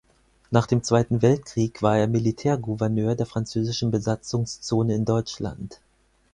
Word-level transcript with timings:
Nach 0.49 0.65
dem 0.65 0.81
Zweiten 0.81 1.21
Weltkrieg 1.21 1.83
war 1.83 1.95
er 1.95 2.07
Militärgouverneur 2.07 3.13
der 3.13 3.27
französischen 3.27 3.91
Besatzungszone 3.91 4.95
in 4.95 5.05
Deutschland. 5.05 5.79